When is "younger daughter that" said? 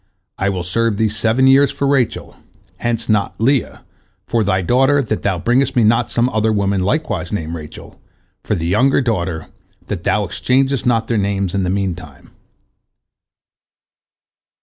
8.65-10.03